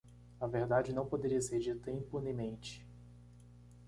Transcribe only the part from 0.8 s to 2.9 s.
não poderia ser dita impunemente.